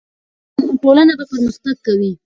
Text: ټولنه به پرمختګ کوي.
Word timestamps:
ټولنه 0.81 1.13
به 1.17 1.25
پرمختګ 1.31 1.75
کوي. 1.85 2.11